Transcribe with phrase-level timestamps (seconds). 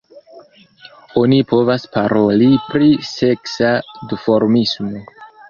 [1.23, 5.05] Oni povas paroli pri seksa duformismo.